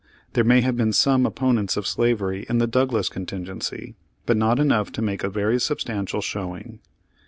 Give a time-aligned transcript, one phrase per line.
[0.33, 3.93] There may have been some op ponents of slavery in the Douglas contingency,
[4.25, 6.79] but not enough to make a very substantial show ing.